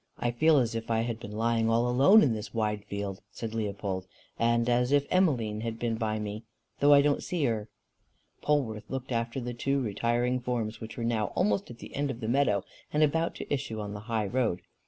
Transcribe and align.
"I 0.17 0.31
feel 0.31 0.57
as 0.57 0.73
if 0.73 0.89
I 0.89 1.01
had 1.01 1.19
been 1.19 1.37
lying 1.37 1.69
all 1.69 1.87
alone 1.87 2.23
in 2.23 2.33
this 2.33 2.55
wide 2.55 2.83
field," 2.85 3.21
said 3.29 3.53
Leopold, 3.53 4.07
"and 4.39 4.67
as 4.67 4.91
if 4.91 5.05
Emmeline 5.11 5.61
had 5.61 5.77
been 5.77 5.93
by 5.93 6.17
me, 6.17 6.41
though 6.79 6.91
I 6.91 7.03
didn't 7.03 7.21
see 7.21 7.43
her." 7.45 7.69
Polwarth 8.41 8.89
looked 8.89 9.11
after 9.11 9.39
the 9.39 9.53
two 9.53 9.79
retiring 9.79 10.39
forms, 10.39 10.81
which 10.81 10.97
were 10.97 11.03
now 11.03 11.27
almost 11.35 11.69
at 11.69 11.77
the 11.77 11.95
end 11.95 12.09
of 12.09 12.19
the 12.19 12.27
meadow, 12.27 12.63
and 12.91 13.03
about 13.03 13.35
to 13.35 13.53
issue 13.53 13.79
on 13.79 13.93
the 13.93 13.99
high 14.09 14.25
road. 14.25 14.63